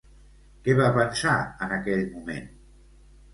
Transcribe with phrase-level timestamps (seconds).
[0.67, 1.33] Què va pensar
[1.67, 2.49] en aquell moment?